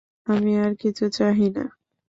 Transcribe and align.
আমি 0.27 0.51
আর 0.57 0.71
কিছু 0.75 1.05
চাহি 1.09 1.47
না। 1.49 1.65